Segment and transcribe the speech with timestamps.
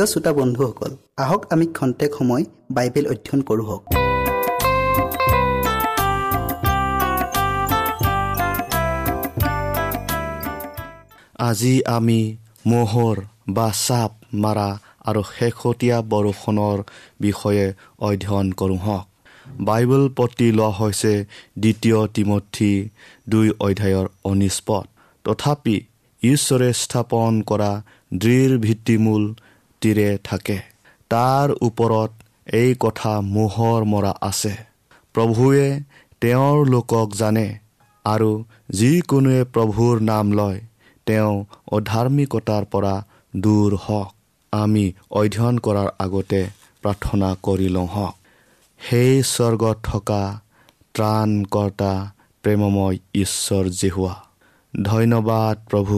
[0.00, 0.92] প্ৰিয় শ্ৰোতা বন্ধুসকল
[1.22, 2.44] আহক আমি খন্তেক সময়
[2.76, 3.82] বাইবেল অধ্যয়ন কৰোঁ হওক।
[11.48, 12.20] আজি আমি
[12.66, 13.16] মোহৰ
[13.56, 14.12] বা চাপ
[14.44, 14.68] মাৰা
[15.08, 16.78] আৰু শেহতীয়া বৰষুণৰ
[17.20, 17.66] বিষয়ে
[18.08, 19.06] অধ্যয়ন কৰোঁ হওক।
[19.68, 21.14] বাইবেল পতি লোৱা হৈছে
[21.62, 22.72] দ্বিতীয় তিমঠি
[23.28, 24.84] দুই অধ্যায়ৰ অনিষ্পদ
[25.24, 25.76] তথাপি
[26.22, 27.72] ঈশ্বৰে স্থাপন কৰা
[28.12, 29.24] দৃঢ় ভিত্তিমূল
[29.80, 30.58] তীৰে থাকে।
[31.10, 32.10] তাৰ ওপৰত
[32.54, 34.54] এই কথা মোহৰ মৰা আছে।
[35.14, 35.66] প্ৰভুৱে
[36.20, 37.46] তেওঁৰ লোকক জানে
[38.04, 38.30] আৰু
[38.70, 40.60] যিকোনোৱে প্ৰভুৰ নাম লয়
[41.06, 41.34] তেওঁ
[41.72, 42.94] অধাৰ্মিকতাৰ পৰা
[43.36, 44.08] দূৰ হওক।
[44.52, 46.40] আমি অধ্যয়ন কৰাৰ আগতে
[46.82, 48.14] প্ৰাৰ্থনা কৰি লওঁ হওক।
[48.80, 50.22] সেই স্বৰ্গত থকা
[50.94, 51.92] ত্ৰাণকৰ্তা
[52.44, 54.14] প্ৰেমময় ঈশ্বৰ জেহুৱা
[54.82, 55.96] ধন্যবাদ প্ৰভু।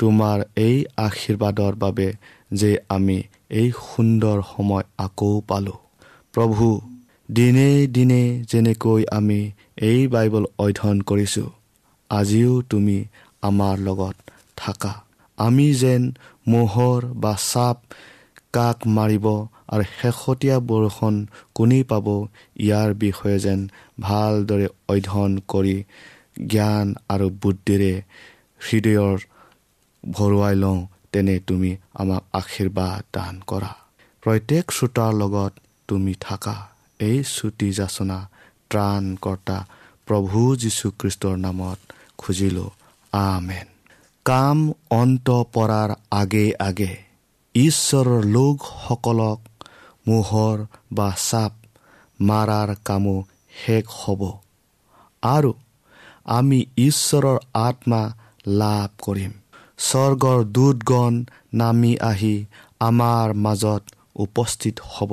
[0.00, 2.08] তোমাৰ এই আশীৰ্বাদৰ বাবে
[2.50, 3.18] যে আমি
[3.60, 5.78] এই সুন্দৰ সময় আকৌ পালোঁ।
[6.34, 6.66] প্ৰভু
[7.28, 9.40] দিনে দিনে যেনেকৈ আমি
[9.88, 11.48] এই বাইবল অধ্যয়ন কৰিছোঁ
[12.10, 12.98] আজিও তুমি
[13.42, 14.16] আমাৰ লগত
[14.56, 14.92] থাকা।
[15.38, 16.02] আমি যেন
[16.46, 17.78] মোহৰ বা চাপ
[18.54, 19.26] কাক মাৰিব
[19.72, 21.14] আৰু শেহতীয়া বৰষুণ
[21.56, 22.06] কোনে পাব
[22.58, 23.60] ইয়াৰ বিষয়ে যেন
[24.00, 25.76] ভালদৰে অধ্যয়ন কৰি
[26.52, 27.92] জ্ঞান আৰু বুদ্ধিৰে
[28.60, 29.18] হৃদয়ৰ
[30.04, 30.80] ভৰুৱাই লওঁ।
[31.16, 33.72] তেনে তুমি আমাক আশীৰ্বাদ দান কৰা।
[34.22, 35.52] প্ৰত্যেক শ্ৰোতাৰ লগত
[35.88, 36.68] তুমি থাকা।
[37.00, 38.18] এই চুটি যাচনা
[38.70, 39.66] ত্ৰাণকৰ্তা
[40.06, 41.78] প্ৰভু যীশুখ্ৰীষ্টৰ নামত
[42.18, 42.70] খুজিলোঁ।
[43.12, 43.66] আমেন।
[44.24, 44.58] কাম
[44.90, 46.96] অন্ত পৰাৰ আগে আগে
[47.54, 49.40] ঈশ্বৰৰ লোকসকলক
[50.08, 50.58] মোহৰ
[50.92, 51.52] বা চাপ
[52.20, 53.24] মাৰাৰ কামো
[53.64, 54.22] শেষ হ'ব।
[55.22, 55.54] আৰু
[56.24, 58.02] আমি ঈশ্বৰৰ আত্মা
[58.46, 59.32] লাভ কৰিম।
[59.78, 61.14] স্বৰ্গৰ দূতগণ
[61.52, 62.36] নামি আহি
[62.80, 63.82] আমাৰ মাজত
[64.16, 65.12] উপস্থিত হ'ব।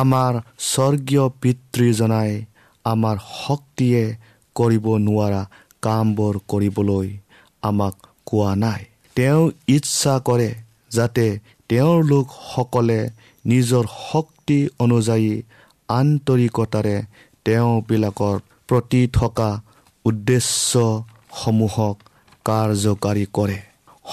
[0.00, 0.32] আমাৰ
[0.72, 2.30] স্বৰ্গীয় পিতৃজনাই
[2.84, 4.04] আমাৰ শক্তিয়ে
[4.56, 5.42] কৰিব নোৱাৰা
[5.82, 7.08] কামবোৰ কৰিবলৈ
[7.62, 7.94] আমাক
[8.26, 8.82] কোৱা নাই।
[9.16, 10.50] তেওঁ ইচ্ছা কৰে
[10.90, 11.26] যাতে
[11.70, 13.00] তেওঁৰ লোকসকলে
[13.44, 15.32] নিজৰ শক্তি অনুযায়ী
[15.88, 16.96] আন্তৰিকতাৰে
[17.44, 18.36] তেওঁবিলাকৰ
[18.68, 19.50] প্ৰতি থকা
[20.04, 21.96] উদ্দেশ্যসমূহক
[22.44, 23.58] কাৰ্যকাৰী কৰে।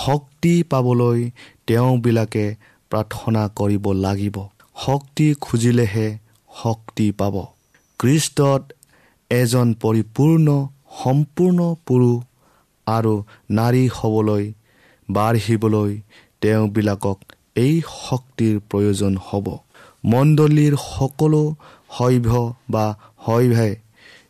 [0.02, 1.20] শক্তি পাবলৈ
[1.68, 2.46] তেওঁবিলাকে
[2.92, 4.38] প্ৰাৰ্থনা কৰিব লাগিব।
[4.86, 6.08] শক্তি খুজিলেহে
[6.50, 7.36] শক্তি পাব।
[8.00, 8.64] খ্ৰীষ্টত
[9.32, 10.48] এজন পৰিপূৰ্ণ
[11.00, 12.18] সম্পূৰ্ণ পুৰুষ
[12.88, 13.14] আৰু
[13.52, 14.46] নাৰী হ'বলৈ
[15.10, 15.92] বাঢ়িবলৈ
[16.42, 17.18] তেওঁবিলাকক
[17.56, 19.48] এই শক্তিৰ প্ৰয়োজন হ'ব।
[20.06, 21.44] মণ্ডলীৰ সকলো
[21.98, 22.28] শৈভ
[22.72, 22.86] বা
[23.26, 23.72] শৈভাই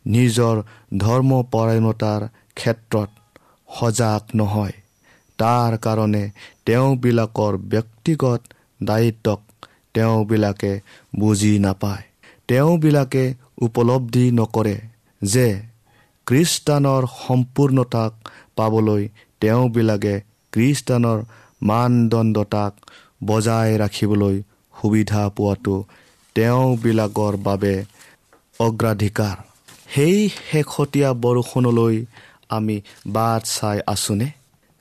[0.08, 0.56] নিজৰ
[0.98, 2.22] ধৰ্মপৰায়ণতাৰ
[2.58, 3.10] ক্ষেত্ৰত
[3.70, 4.79] সজাগ নহয়।
[5.40, 6.24] তাৰ কাৰণে
[6.66, 8.42] তেওঁবিলাকৰ ব্যক্তিগত
[8.84, 9.40] দায়িত্বক
[9.94, 10.72] তেওঁবিলাকে
[11.20, 12.04] বুজি নাপায়।
[12.48, 13.24] তেওঁবিলাকে
[13.62, 14.78] উপলব্ধি নকৰে
[15.22, 15.48] যে
[16.28, 18.12] খ্ৰীষ্টানৰ সম্পূৰ্ণতাক
[18.56, 19.04] পাবলৈ
[19.42, 20.16] তেওঁবিলাকে
[20.54, 21.20] খ্ৰীষ্টানৰ
[21.62, 22.74] মানদণ্ডতাক
[23.26, 24.36] বজাই ৰাখিবলৈ
[24.74, 25.76] সুবিধা পোৱাটো
[26.36, 27.76] তেওঁবিলাকৰ বাবে
[28.60, 29.38] অগ্ৰাধিকাৰ।
[29.94, 31.96] সেই শেহতীয়া বৰষুণলৈ
[32.50, 32.78] আমি
[33.08, 34.28] বাট চাই আছোনে?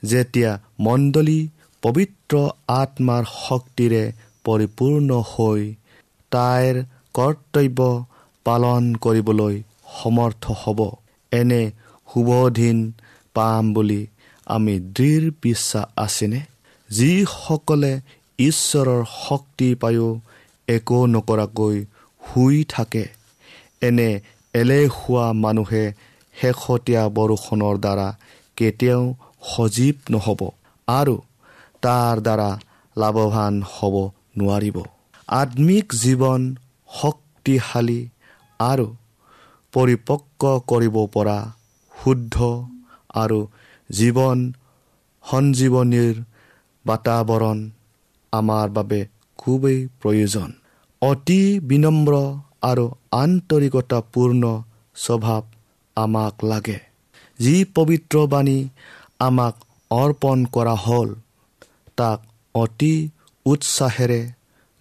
[0.03, 1.39] যেতিয়া মণ্ডলী
[1.83, 2.35] পবিত্ৰ
[2.81, 4.03] আত্মাৰ শক্তিৰে
[4.45, 5.61] পৰিপূৰ্ণ হৈ
[6.31, 6.75] তাইৰ
[7.13, 7.79] কৰ্তব্য
[8.45, 9.55] পালন কৰিবলৈ
[9.95, 10.79] সমৰ্থ হ'ব
[11.31, 11.63] এনে
[12.09, 12.77] শুভদিন
[13.35, 14.01] পাম বুলি
[14.47, 16.39] আমি দৃঢ় বিশ্বাস আছেনে?
[16.89, 17.93] যিসকলে
[18.39, 20.09] ঈশ্বৰৰ শক্তি পায়ো
[20.67, 21.77] একো নকৰাকৈ
[22.21, 23.05] শুই থাকে।
[23.81, 24.09] এনে
[24.53, 25.83] এলেহুৱা মানুহে
[26.35, 28.07] শেহতীয়া বৰষুণৰ দ্বাৰা
[28.57, 29.03] কেতিয়াও
[29.41, 30.41] সজীৱ নহ'ব
[30.87, 31.15] আৰু
[31.81, 32.49] তাৰ দ্বাৰা
[32.95, 33.95] লাভৱান হ'ব
[34.37, 34.77] নোৱাৰিব।
[35.27, 36.41] আত্মিক জীৱন
[36.89, 38.01] শক্তিশালী
[38.59, 38.87] আৰু
[39.73, 40.41] পৰিপক্ক
[40.71, 41.39] কৰিব পৰা
[41.95, 42.35] শুদ্ধ
[43.15, 43.39] আৰু
[43.89, 44.39] জীৱন
[45.23, 46.15] সঞ্জীৱনীৰ
[46.85, 47.57] বাতাৱৰণ
[48.33, 49.01] আমাৰ বাবে
[49.37, 50.49] খুবেই প্ৰয়োজন।
[51.01, 52.13] অতি বিনম্ৰ
[52.61, 54.43] আৰু আন্তৰিকতাপূৰ্ণ
[54.95, 55.43] স্বভাৱ
[55.95, 56.79] আমাক লাগে।
[57.39, 58.59] যি পবিত্ৰ বাণী
[59.19, 59.55] আমাক
[59.91, 61.09] অৰ্পণ কৰা হ'ল।
[61.97, 62.19] তাক
[62.55, 62.93] অতি
[63.45, 64.21] উৎসাহেৰে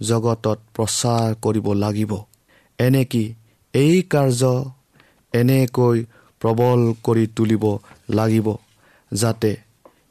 [0.00, 2.12] জগতত প্ৰচাৰ কৰিব লাগিব।
[2.78, 3.24] এনেকি
[3.74, 4.42] এই কাৰ্য
[5.34, 5.98] এনেকৈ
[6.40, 7.64] প্ৰবল কৰি তুলিব
[8.10, 8.48] লাগিব
[9.12, 9.50] যাতে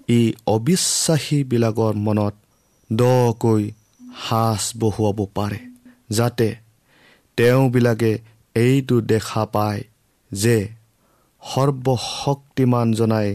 [0.09, 2.35] ই অবিশ্বাসীবিলাকৰ মনত
[2.89, 3.63] দকৈ
[4.21, 5.59] সাজ বহুৱাব পাৰে
[6.11, 6.47] যাতে
[7.37, 8.11] তেওঁবিলাকে
[8.55, 9.81] এইটো দেখা পায়
[10.31, 10.57] যে
[11.43, 13.29] সৰ্বশক্তিমানজনাই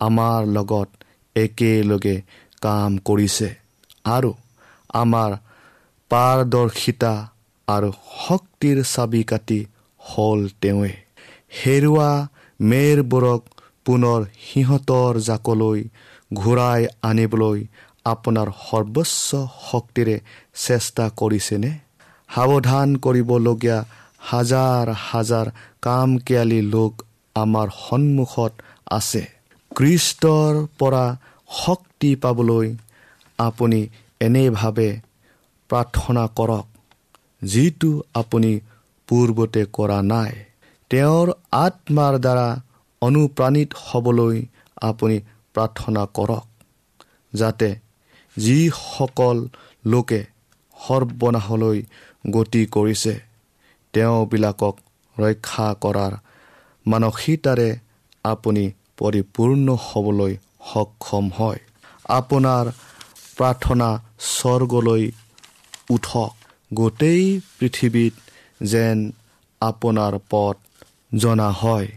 [0.00, 0.88] আমাৰ লগত
[1.36, 2.16] একেলগে
[2.62, 3.48] কাম কৰিছে
[4.06, 4.30] আৰু
[4.94, 5.30] আমাৰ
[6.10, 7.14] পাৰদৰ্শিতা
[7.68, 9.60] আৰু শক্তিৰ চাবি কাটি
[10.00, 10.92] হ'ল তেওঁৱে।
[11.58, 12.10] হেৰুৱা
[12.60, 13.42] মেৰবোৰক
[13.86, 15.80] পুনৰ সিহঁতৰ জাকলৈ
[16.34, 17.60] ঘূৰাই আনিবলৈ
[18.04, 19.28] আপোনাৰ সৰ্বোচ্চ
[19.70, 20.16] শক্তিৰে
[20.66, 21.70] চেষ্টা কৰিছেনে?
[22.30, 23.78] সাৱধান কৰিবলগীয়া
[24.20, 25.46] হাজাৰ হাজাৰ
[25.82, 26.92] কাম কেয়ালী লোক
[27.36, 28.52] আমাৰ সন্মুখত
[28.90, 29.22] আছে।
[29.78, 31.04] কৃষ্টৰ পৰা
[31.50, 32.66] শক্তি পাবলৈ
[33.38, 33.80] আপুনি
[34.20, 34.90] এনেভাৱে
[35.70, 36.66] প্ৰাৰ্থনা কৰক
[37.42, 38.50] যিটো আপুনি
[39.08, 40.32] পূৰ্বতে কৰা নাই।
[40.90, 42.48] তেওঁৰ আত্মাৰ দ্বাৰা
[43.02, 44.36] অনুপ্ৰাণিত হ'বলৈ
[44.82, 45.16] আপুনি
[45.54, 46.46] প্ৰাৰ্থনা কৰক
[47.32, 47.68] যাতে
[48.36, 49.38] যিসকল
[49.84, 50.20] লোকে
[50.76, 51.78] সৰ্বনাশলৈ
[52.30, 53.14] গতি কৰিছে
[53.94, 54.74] তেওঁবিলাকক
[55.16, 56.12] ৰক্ষা কৰাৰ
[56.86, 57.70] মানসিকতাৰে
[58.24, 58.64] আপুনি
[58.98, 60.36] পৰিপূৰ্ণ হ'বলৈ
[60.72, 61.60] সক্ষম হয়।
[62.04, 62.64] আপোনাৰ
[63.36, 63.88] প্ৰাৰ্থনা
[64.20, 65.04] স্বৰ্গলৈ
[65.90, 66.32] উঠক।
[66.74, 68.14] গোটেই পৃথিৱীত
[68.62, 69.12] যেন
[69.60, 70.56] আপোনাৰ পথ
[71.16, 71.88] জনা হয়।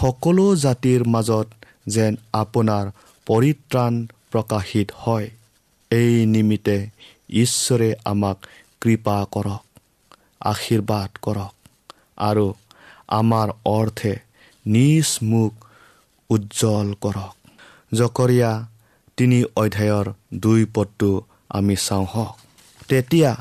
[0.00, 1.46] সকলো জাতিৰ মাজত
[1.86, 2.84] যেন আপোনাৰ
[3.26, 5.30] পৰিত্ৰাণ প্ৰকাশিত হয়।
[5.90, 6.78] এই নিমিত্তে
[7.30, 8.36] ঈশ্বৰে আমাক
[8.80, 9.62] কৃপা কৰক
[10.40, 11.54] আশীৰ্বাদ কৰক
[12.16, 12.54] আৰু
[13.08, 14.14] আমাৰ অৰ্থে
[14.66, 15.65] নিজ মুখ
[16.30, 17.34] উজ্জ্বল কৰক।
[17.94, 18.52] জকৰীয়া
[19.16, 21.10] তিনি অধ্যায়ৰ দুই পদটো
[21.48, 22.36] আমি চাওঁ হওক।
[22.88, 23.32] তেতিয়া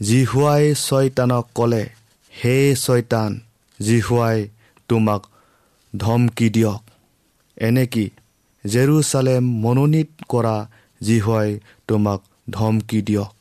[0.00, 1.84] জিহুৱাই ছয়তানক ক'লে
[2.32, 3.40] হে ছয়তান
[3.80, 4.48] জিহুৱাই
[4.88, 5.22] তোমাক
[5.96, 6.82] ধমকি দিয়ক।
[7.56, 8.10] এনেকি
[8.64, 10.56] জেৰুচালেম মনোনীত কৰা
[11.00, 13.32] জিহুৱাই তোমাক ধমকি দিয়ক।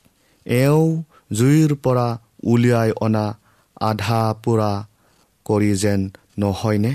[0.45, 2.07] এওঁ জুইৰ পৰা
[2.43, 3.25] উলিয়াই অনা
[3.81, 4.71] আধা পোৰা
[5.45, 6.01] কৰি যেন
[6.38, 6.93] নহয়নে?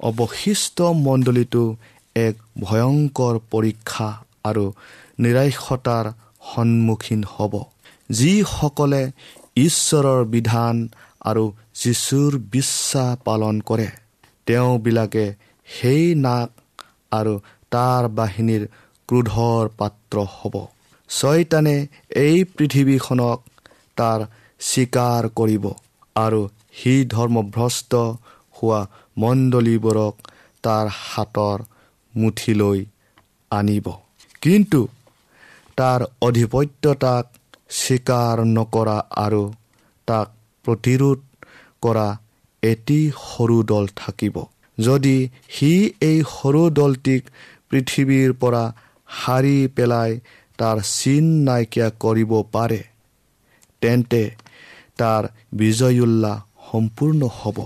[0.00, 1.76] অৱশিষ্ট মণ্ডলীটো
[2.16, 4.08] এক ভয়ংকৰ পৰীক্ষা
[4.44, 4.72] আৰু
[5.20, 6.06] নিৰাশতাৰ
[6.54, 7.54] সন্মুখীন হ'ব।
[8.10, 9.02] যিসকলে
[9.56, 10.88] ঈশ্বৰৰ বিধান
[11.20, 13.88] আৰু যীশুৰ বিশ্বাস পালন কৰে
[14.46, 15.26] তেওঁবিলাকে
[15.68, 16.50] সেই নাক
[17.12, 17.34] আৰু
[17.70, 18.62] তাৰ বাহিনীৰ
[19.08, 20.54] ক্ৰোধৰ পাত্ৰ হ'ব।
[21.08, 21.86] ছয়তানে
[22.16, 23.38] এই পৃথিৱীখনক
[23.96, 24.20] তাৰ
[24.60, 25.64] স্বীকাৰ কৰিব
[26.16, 26.40] আৰু
[26.72, 27.94] সি ধৰ্মভ্ৰষ্ট
[28.56, 28.80] হোৱা
[29.22, 30.14] মণ্ডলীবোৰক
[30.64, 31.58] তাৰ হাতৰ
[32.14, 32.78] মুঠিলৈ
[33.50, 33.86] আনিব।
[34.42, 34.80] কিন্তু
[35.78, 37.24] তাৰ অধিপত্যতাক
[37.80, 39.42] স্বীকাৰ নকৰা আৰু
[40.08, 40.28] তাক
[40.64, 41.18] প্ৰতিৰোধ
[41.82, 42.08] কৰা
[42.62, 44.36] এটি সৰু দল থাকিব।
[44.78, 45.16] যদি
[45.54, 45.70] সি
[46.00, 47.22] এই সৰু দলটিক
[47.70, 48.64] পৃথিৱীৰ পৰা
[49.18, 50.10] সাৰি পেলাই
[50.58, 52.80] তাৰ চিন নাইকিয়া কৰিব পাৰে
[53.82, 54.22] তেন্তে
[55.00, 55.22] তাৰ
[55.60, 57.58] বিজয়োল্লাস সম্পূৰ্ণ হ'ব।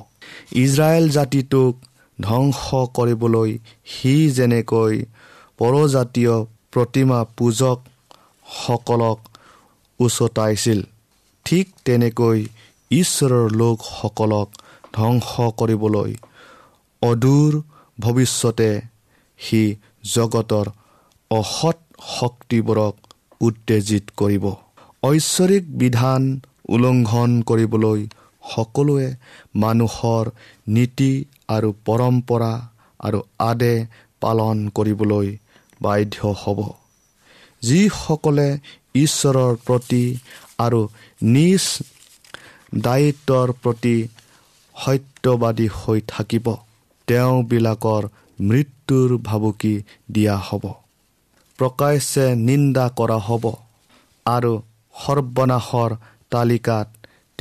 [0.63, 1.75] ইজৰাইল জাতিটোক
[2.19, 2.63] ধ্বংস
[2.97, 3.51] কৰিবলৈ
[3.93, 4.95] সি যেনেকৈ
[5.59, 6.35] পৰজাতীয়
[6.73, 9.19] প্ৰতিমা পূজকসকলক
[10.01, 10.81] উচতাইছিল
[11.47, 12.39] ঠিক তেনেকৈ
[12.91, 14.49] ঈশ্বৰৰ লোকসকলক
[14.93, 16.11] ধ্বংস কৰিবলৈ
[17.03, 17.53] অদূৰ
[17.99, 18.71] ভৱিষ্যতে
[19.41, 19.63] সি
[20.15, 20.67] জগতৰ
[21.31, 21.79] অসৎ
[22.11, 22.95] শক্তিবোৰক
[23.41, 24.45] উত্তেজিত কৰিব।
[25.03, 26.23] ঐশ্বৰিক বিধান
[26.69, 28.01] উলংঘন কৰিবলৈ
[28.51, 29.09] সকলোৱে
[29.55, 30.25] মানুহৰ
[30.69, 31.13] নীতি
[31.49, 32.53] আৰু পৰম্পৰা
[33.01, 33.75] আৰু আদে
[34.21, 35.29] পালন কৰিবলৈ
[35.81, 36.59] বাধ্য হ'ব।
[37.63, 38.49] যিসকলে
[38.95, 40.05] ঈশ্বৰৰ প্ৰতি
[40.59, 40.81] আৰু
[41.23, 41.65] নিজ
[42.79, 43.97] দায়িত্বৰ প্ৰতি
[44.75, 46.47] সত্যবাদী হৈ থাকিব
[47.09, 48.03] তেওঁবিলাকৰ
[48.41, 49.75] মৃত্যুৰ ভাবুকি
[50.13, 50.65] দিয়া হ'ব।
[51.59, 53.45] প্ৰকাশ্যে নিন্দা কৰা হ'ব
[54.27, 54.53] আৰু
[54.95, 55.91] সৰ্বনাশৰ
[56.31, 56.89] তালিকাত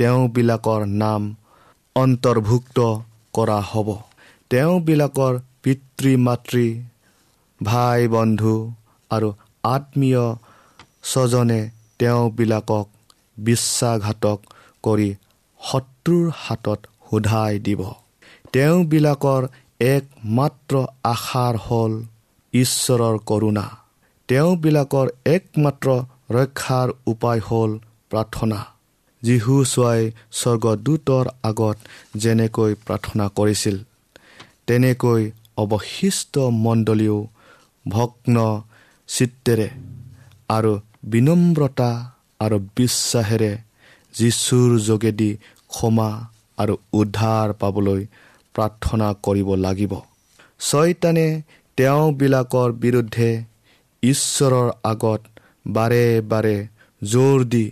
[0.02, 1.34] তেওঁবিলাকৰ নাম
[1.96, 2.78] অন্তৰ্ভুক্ত
[3.32, 3.88] কৰা হ'ব।
[4.50, 6.64] তেওঁবিলাকৰ পিতৃ মাতৃ
[7.62, 8.54] ভাই বন্ধু
[9.10, 9.28] আৰু
[9.64, 10.24] আত্মীয়
[11.02, 12.86] স্বজনে তেওঁবিলাকক
[13.38, 14.38] বিশ্বাসঘাতক
[14.82, 15.08] কৰি
[15.60, 16.80] শত্ৰুৰ হাতত
[17.10, 17.82] সোধাই দিব।
[18.52, 19.42] তেওঁবিলাকৰ
[19.80, 21.92] একমাত্ৰ আশাৰ হ'ল
[22.54, 23.66] ঈশ্বৰৰ কৰোণা।
[24.28, 25.88] তেওঁবিলাকৰ একমাত্ৰ
[26.30, 27.70] ৰক্ষাৰ উপায় হ'ল
[28.10, 28.58] প্ৰাৰ্থনা।
[29.22, 30.00] যীশু চোৱাই
[30.40, 31.76] স্বৰ্গদূতৰ আগত
[32.22, 33.76] যেনেকৈ প্ৰাৰ্থনা কৰিছিল
[34.66, 35.22] তেনেকৈ
[35.56, 37.18] অৱশিষ্ট মণ্ডলীও
[37.86, 38.36] ভগ্ন
[39.08, 39.68] চিত্তেৰে
[40.48, 40.72] আৰু
[41.12, 41.90] বিনম্ৰতা
[42.40, 43.52] আৰু বিশ্বাসেৰে
[44.14, 45.30] যীশুৰ যোগেদি
[45.70, 46.10] ক্ষমা
[46.58, 48.00] আৰু উদ্ধাৰ পাবলৈ
[48.54, 49.92] প্ৰাৰ্থনা কৰিব লাগিব।
[50.60, 51.26] ছয়তানে
[51.78, 53.30] তেওঁবিলাকৰ বিৰুদ্ধে
[54.02, 55.20] ঈশ্বৰৰ আগত
[55.68, 56.56] বাৰে বাৰে
[57.02, 57.66] জোৰ দি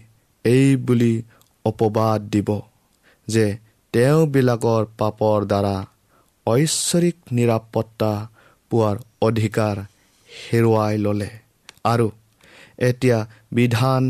[0.45, 1.13] এই বুলি
[1.71, 2.49] অপবাদ দিব
[3.29, 3.47] যে
[3.95, 5.77] তেওঁবিলাকৰ পাপৰ দ্বাৰা
[6.47, 8.13] ঐশ্বৰিক নিৰাপত্তা
[8.71, 8.97] পোৱাৰ
[9.27, 9.77] অধিকাৰ
[10.31, 11.31] হেৰুৱাই ল'লে।
[11.85, 12.07] আৰু
[12.89, 13.19] এতিয়া
[13.53, 14.05] বিধান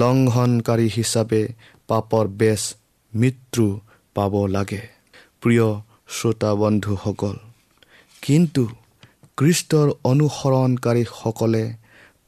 [0.00, 1.42] লংঘনকাৰী হিচাপে
[1.88, 2.62] পাপৰ বেচ
[3.12, 3.66] মৃত্যু
[4.16, 4.82] পাব লাগে।
[5.42, 5.68] প্ৰিয়
[6.14, 7.36] শ্ৰোতা বন্ধুসকল
[8.22, 8.64] কিন্তু
[9.38, 11.64] কৃষ্টৰ অনুসৰণকাৰীসকলে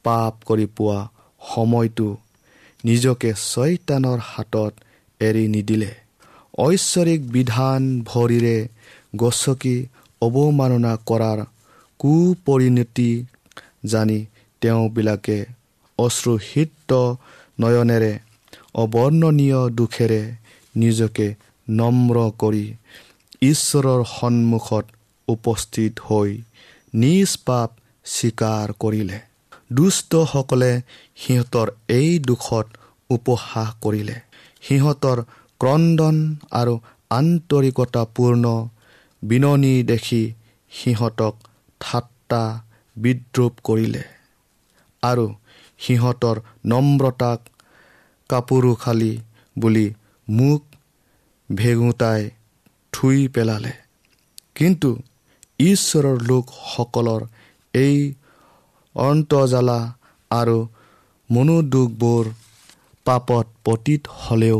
[0.05, 0.99] পাপ কৰি পোৱা
[1.41, 2.07] সময়টো
[2.83, 4.73] নিজকে ছয়তানৰ হাতত
[5.21, 5.91] এৰি নিদিলে।
[6.57, 8.57] ঐশ্বৰিক বিধান ভৰিৰে
[9.15, 9.77] গছকি
[10.21, 11.39] অৱমাননা কৰাৰ
[11.99, 13.11] কুপৰিণতি
[13.85, 14.19] জানি
[14.61, 15.37] তেওঁবিলাকে
[15.99, 16.91] অশ্ৰুহিত
[17.59, 18.13] নয়নেৰে
[18.75, 20.21] অৱৰ্ণনীয় দুখেৰে
[20.75, 21.27] নিজকে
[21.67, 22.65] নম্ৰ কৰি
[23.41, 24.85] ঈশ্বৰৰ সন্মুখত
[25.27, 26.29] উপস্থিত হৈ
[26.93, 27.69] নিজ পাপ
[28.05, 29.19] স্বীকাৰ কৰিলে।
[29.69, 30.71] দুষ্টসকলে
[31.15, 32.67] সিহঁতৰ এই দুখত
[33.09, 34.17] উপহাস কৰিলে।
[34.61, 35.17] সিহঁতৰ
[35.61, 36.17] ক্ৰদন
[36.51, 36.73] আৰু
[37.11, 38.45] আন্তৰিকতাপূৰ্ণ
[39.23, 40.23] বিননি দেখি
[40.71, 41.33] সিহঁতক
[41.81, 42.43] ঠাট্টা
[42.97, 44.03] বিদ্ৰোপ কৰিলে
[45.03, 45.25] আৰু
[45.79, 47.39] সিহঁতৰ নম্ৰতাক
[48.29, 49.13] কাপোৰোখালি
[49.55, 49.87] বুলি
[50.27, 50.61] মোক
[51.49, 52.21] ভেগুতাই
[52.93, 53.73] থুই পেলালে।
[54.55, 54.89] কিন্তু
[55.59, 57.21] ঈশ্বৰৰ লোকসকলৰ
[57.73, 57.97] এই
[59.05, 59.79] অন্তজালা
[60.31, 60.57] আৰু
[61.29, 62.25] মনোদুখবোৰ
[63.05, 64.59] পাপত পতীত হ'লেও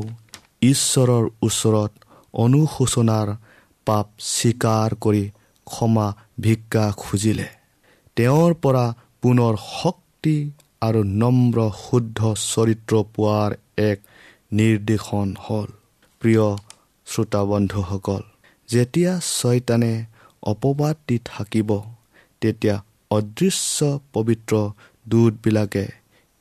[0.72, 1.92] ঈশ্বৰৰ ওচৰত
[2.34, 3.28] অনুশোচনাৰ
[3.88, 5.24] পাপ স্বীকাৰ কৰি
[5.68, 6.08] ক্ষমা
[6.40, 7.48] ভিক্ষা খুজিলে।
[8.18, 8.86] তেওঁৰ পৰা
[9.24, 10.36] পুনৰ শক্তি
[10.82, 13.52] আৰু নম্ৰ শুদ্ধ চৰিত্ৰ পোৱাৰ
[13.90, 13.98] এক
[14.52, 15.70] নিৰ্দেশন হ'ল।
[16.22, 16.46] প্ৰিয়
[17.08, 18.24] শ্ৰোতাবন্ধুসকল
[18.70, 19.94] যেতিয়া ছয়তানে
[20.44, 21.70] অপবাদ দি থাকিব
[22.42, 22.76] তেতিয়া
[23.12, 24.54] অদৃশ্য পবিত্ৰ
[25.08, 25.86] দূতবিলাকে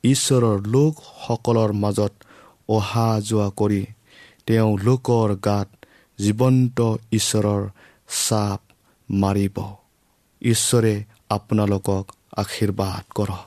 [0.03, 2.13] ঈশ্বৰৰ লোকসকলৰ মাজত
[2.69, 3.83] অহা যোৱা কৰি
[4.45, 5.69] তেওঁ লোকৰ গাত
[6.19, 6.79] জীৱন্ত
[7.11, 7.63] ঈশ্বৰৰ
[8.27, 8.61] চাপ
[9.09, 9.57] মাৰিব।
[10.41, 10.93] ঈশ্বৰে
[11.29, 12.05] আপোনালোকক
[12.37, 13.46] আশীৰ্বাদ কৰক।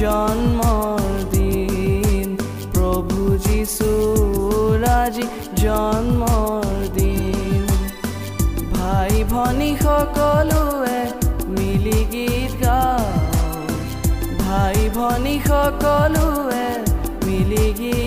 [0.00, 2.28] জন্মৰ দিন
[2.74, 3.90] প্ৰভু যীশু
[4.84, 5.24] ৰাজি
[5.62, 7.62] জন্মৰ দিন
[8.74, 11.00] ভাই ভনী সকলোৱে
[11.56, 13.04] মিলি গীত গাওঁ।
[14.42, 16.66] ভাই ভনী সকলোৱে
[17.26, 17.99] মিলি গীত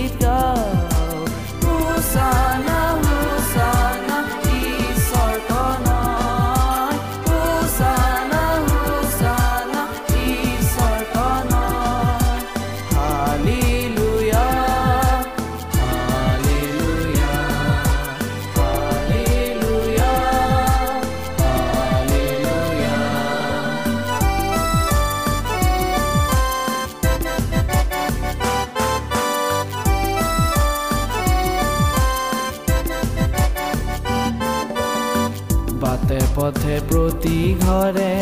[36.43, 38.13] পথে প্ৰতি ঘৰে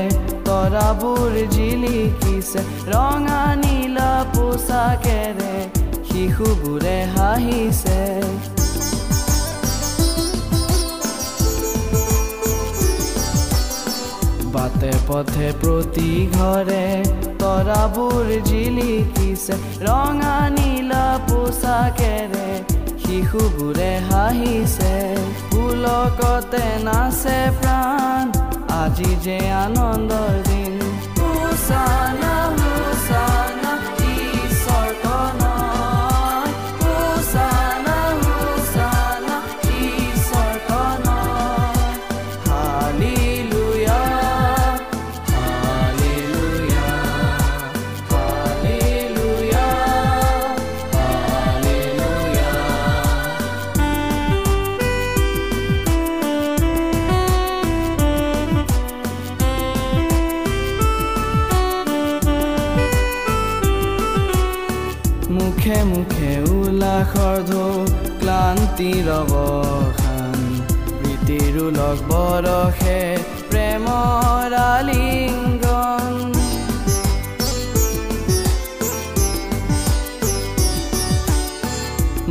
[0.48, 5.56] তৰাবোৰ জিলিকিছে ৰঙা নীলা পোচাকেৰে
[6.10, 7.98] শিশুবোৰে হাঁহিছে
[14.54, 16.86] বাটে পথে প্ৰতি ঘৰে
[17.42, 22.50] তৰাবোৰ জিলিকিছে ৰঙা নীলা পোচাকেৰে
[23.04, 24.94] শিশুবোৰে হাঁহিছে
[25.72, 28.26] পুলকতে নাচে প্ৰাণ
[28.80, 30.76] আজি যে আনন্দৰ দিন
[31.20, 32.34] হোচানা
[68.82, 70.38] ক্লান্তিৰ অৱসান
[70.92, 73.02] প্ৰীতিৰো লগ বৰষে
[73.50, 76.16] প্ৰেমৰ আলিংগন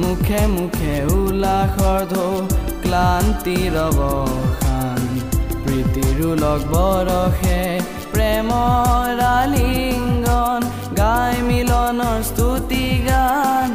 [0.00, 2.32] মুখে মুখে উল্লাসৰ ঢৌ
[2.82, 5.00] ক্লান্তিৰ অৱসান
[5.62, 7.62] প্ৰীতিৰো লগ বৰষে
[8.12, 10.60] প্ৰেমৰ আলিংগন
[10.98, 13.68] গাই মিলনৰ স্তুতি গান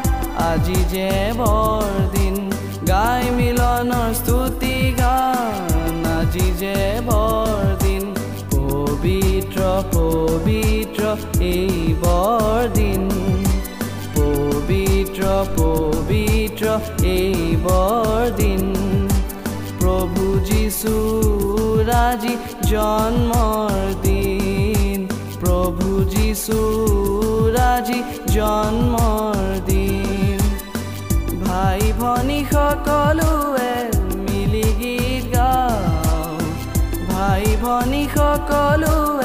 [0.46, 1.10] আজি যে
[1.40, 2.25] বৰদিন
[2.88, 8.14] গাই মিলনৰ স্তুতি গান। আজি যে বৰদিন
[8.52, 9.60] পবিত্ৰ
[9.94, 11.04] পবিত্ৰ
[11.42, 13.10] এই বৰদিন।
[14.16, 15.22] পবিত্ৰ
[15.58, 18.64] পবিত্ৰ এই বৰদিন।
[19.80, 25.08] প্ৰভু যীশুৰ আজি জন্মৰ দিন।
[25.40, 29.75] প্ৰভু যীশুৰ আজি জন্মৰ দিন।
[32.06, 33.74] ভনী সকলোৱে
[34.26, 36.40] মিলি গীত গাওঁ।
[37.10, 39.25] ভাই ভনী সকলোৱে